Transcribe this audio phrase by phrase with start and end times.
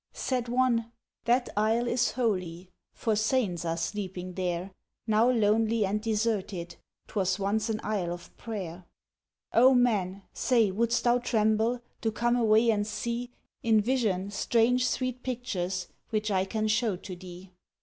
[0.13, 0.91] Said one,
[1.25, 4.71] "That Isle is holy, For Saints are sleeping there,
[5.05, 6.77] Now lonely and deserted,
[7.07, 8.85] T'was once an Isle of prayer."
[9.53, 10.23] "O Man!
[10.33, 13.29] say would'st thou tremble, To come away and see,
[13.61, 17.51] In vision, strange, sweet pictures Which I can shew to thee?"